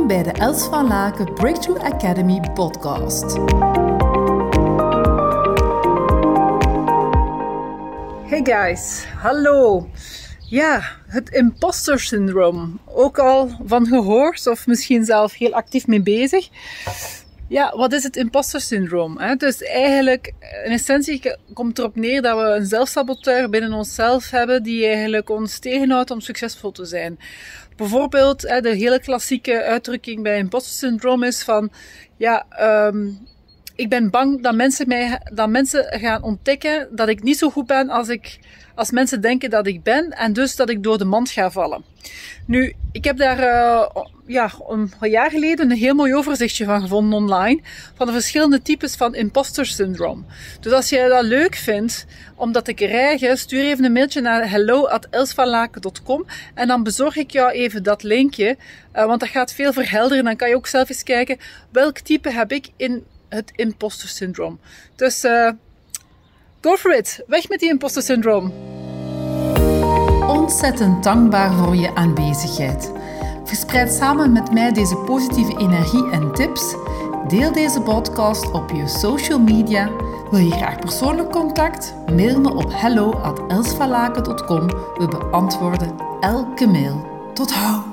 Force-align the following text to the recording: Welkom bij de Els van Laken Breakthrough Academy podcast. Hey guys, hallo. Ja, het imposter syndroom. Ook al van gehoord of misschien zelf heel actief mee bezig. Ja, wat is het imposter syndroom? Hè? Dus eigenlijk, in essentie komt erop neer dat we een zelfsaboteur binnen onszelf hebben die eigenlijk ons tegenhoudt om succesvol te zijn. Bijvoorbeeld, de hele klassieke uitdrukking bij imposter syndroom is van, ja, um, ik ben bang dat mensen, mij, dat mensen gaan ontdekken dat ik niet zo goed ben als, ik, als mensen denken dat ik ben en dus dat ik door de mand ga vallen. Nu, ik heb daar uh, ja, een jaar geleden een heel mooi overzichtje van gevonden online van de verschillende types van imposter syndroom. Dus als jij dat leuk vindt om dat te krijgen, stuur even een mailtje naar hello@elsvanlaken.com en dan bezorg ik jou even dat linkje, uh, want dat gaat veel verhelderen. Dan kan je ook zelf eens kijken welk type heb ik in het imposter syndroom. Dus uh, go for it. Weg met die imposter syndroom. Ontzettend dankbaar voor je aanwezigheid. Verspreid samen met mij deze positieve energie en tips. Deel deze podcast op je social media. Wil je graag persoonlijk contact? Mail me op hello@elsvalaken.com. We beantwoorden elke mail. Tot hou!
Welkom 0.00 0.22
bij 0.22 0.32
de 0.32 0.38
Els 0.38 0.64
van 0.64 0.86
Laken 0.86 1.34
Breakthrough 1.34 1.84
Academy 1.84 2.40
podcast. 2.54 3.36
Hey 8.24 8.40
guys, 8.44 9.04
hallo. 9.16 9.88
Ja, 10.38 10.82
het 11.06 11.30
imposter 11.30 12.00
syndroom. 12.00 12.80
Ook 12.84 13.18
al 13.18 13.50
van 13.64 13.86
gehoord 13.86 14.46
of 14.46 14.66
misschien 14.66 15.04
zelf 15.04 15.32
heel 15.32 15.52
actief 15.52 15.86
mee 15.86 16.02
bezig. 16.02 16.48
Ja, 17.50 17.76
wat 17.76 17.92
is 17.92 18.02
het 18.02 18.16
imposter 18.16 18.60
syndroom? 18.60 19.18
Hè? 19.18 19.34
Dus 19.36 19.62
eigenlijk, 19.62 20.32
in 20.64 20.70
essentie 20.70 21.34
komt 21.52 21.78
erop 21.78 21.96
neer 21.96 22.22
dat 22.22 22.38
we 22.38 22.44
een 22.44 22.66
zelfsaboteur 22.66 23.48
binnen 23.48 23.72
onszelf 23.72 24.30
hebben 24.30 24.62
die 24.62 24.86
eigenlijk 24.86 25.30
ons 25.30 25.58
tegenhoudt 25.58 26.10
om 26.10 26.20
succesvol 26.20 26.72
te 26.72 26.84
zijn. 26.84 27.18
Bijvoorbeeld, 27.76 28.40
de 28.40 28.74
hele 28.74 29.00
klassieke 29.00 29.62
uitdrukking 29.62 30.22
bij 30.22 30.38
imposter 30.38 30.72
syndroom 30.72 31.22
is 31.22 31.42
van, 31.42 31.70
ja, 32.16 32.46
um, 32.86 33.18
ik 33.74 33.88
ben 33.88 34.10
bang 34.10 34.42
dat 34.42 34.54
mensen, 34.54 34.88
mij, 34.88 35.20
dat 35.32 35.48
mensen 35.48 36.00
gaan 36.00 36.22
ontdekken 36.22 36.88
dat 36.90 37.08
ik 37.08 37.22
niet 37.22 37.38
zo 37.38 37.50
goed 37.50 37.66
ben 37.66 37.88
als, 37.88 38.08
ik, 38.08 38.38
als 38.74 38.90
mensen 38.90 39.20
denken 39.20 39.50
dat 39.50 39.66
ik 39.66 39.82
ben 39.82 40.10
en 40.10 40.32
dus 40.32 40.56
dat 40.56 40.70
ik 40.70 40.82
door 40.82 40.98
de 40.98 41.04
mand 41.04 41.30
ga 41.30 41.50
vallen. 41.50 41.84
Nu, 42.46 42.74
ik 42.92 43.04
heb 43.04 43.16
daar 43.16 43.38
uh, 43.38 43.86
ja, 44.26 44.50
een 44.68 44.92
jaar 45.00 45.30
geleden 45.30 45.70
een 45.70 45.76
heel 45.76 45.94
mooi 45.94 46.14
overzichtje 46.14 46.64
van 46.64 46.80
gevonden 46.80 47.18
online 47.18 47.60
van 47.94 48.06
de 48.06 48.12
verschillende 48.12 48.62
types 48.62 48.94
van 48.96 49.14
imposter 49.14 49.66
syndroom. 49.66 50.26
Dus 50.60 50.72
als 50.72 50.88
jij 50.88 51.08
dat 51.08 51.24
leuk 51.24 51.54
vindt 51.54 52.06
om 52.34 52.52
dat 52.52 52.64
te 52.64 52.72
krijgen, 52.72 53.38
stuur 53.38 53.64
even 53.64 53.84
een 53.84 53.92
mailtje 53.92 54.20
naar 54.20 54.50
hello@elsvanlaken.com 54.50 56.26
en 56.54 56.68
dan 56.68 56.82
bezorg 56.82 57.16
ik 57.16 57.30
jou 57.30 57.50
even 57.50 57.82
dat 57.82 58.02
linkje, 58.02 58.56
uh, 58.96 59.04
want 59.04 59.20
dat 59.20 59.28
gaat 59.28 59.52
veel 59.52 59.72
verhelderen. 59.72 60.24
Dan 60.24 60.36
kan 60.36 60.48
je 60.48 60.56
ook 60.56 60.66
zelf 60.66 60.88
eens 60.88 61.02
kijken 61.02 61.38
welk 61.72 61.98
type 61.98 62.30
heb 62.30 62.52
ik 62.52 62.68
in 62.76 63.04
het 63.30 63.52
imposter 63.56 64.08
syndroom. 64.08 64.58
Dus 64.96 65.24
uh, 65.24 65.50
go 66.60 66.76
for 66.76 66.96
it. 66.96 67.22
Weg 67.26 67.48
met 67.48 67.60
die 67.60 67.68
imposter 67.68 68.02
syndroom. 68.02 68.52
Ontzettend 70.28 71.04
dankbaar 71.04 71.52
voor 71.52 71.76
je 71.76 71.94
aanwezigheid. 71.94 72.92
Verspreid 73.44 73.92
samen 73.92 74.32
met 74.32 74.52
mij 74.52 74.72
deze 74.72 74.96
positieve 74.96 75.58
energie 75.58 76.10
en 76.10 76.32
tips. 76.32 76.74
Deel 77.28 77.52
deze 77.52 77.80
podcast 77.80 78.50
op 78.50 78.70
je 78.70 78.88
social 78.88 79.38
media. 79.38 79.90
Wil 80.30 80.40
je 80.40 80.50
graag 80.50 80.78
persoonlijk 80.78 81.30
contact? 81.30 81.94
Mail 82.06 82.40
me 82.40 82.54
op 82.54 82.72
hello@elsvalaken.com. 82.72 84.66
We 84.66 85.08
beantwoorden 85.08 85.94
elke 86.20 86.66
mail. 86.66 87.08
Tot 87.34 87.52
hou! 87.52 87.89